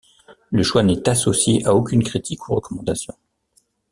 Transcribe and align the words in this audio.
Le 0.49 0.63
choix 0.63 0.81
n'est 0.81 1.07
associé 1.07 1.63
à 1.63 1.75
aucune 1.75 2.03
critique 2.03 2.49
ou 2.49 2.55
recommandation. 2.55 3.13